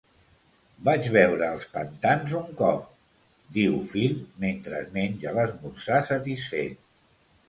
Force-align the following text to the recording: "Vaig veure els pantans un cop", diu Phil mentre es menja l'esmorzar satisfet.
"Vaig 0.87 1.07
veure 1.15 1.49
els 1.55 1.65
pantans 1.73 2.31
un 2.39 2.47
cop", 2.61 2.87
diu 3.57 3.75
Phil 3.91 4.15
mentre 4.47 4.79
es 4.79 4.89
menja 4.97 5.35
l'esmorzar 5.37 6.01
satisfet. 6.09 6.81